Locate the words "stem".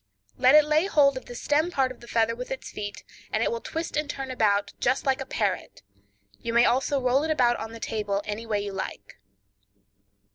1.35-1.69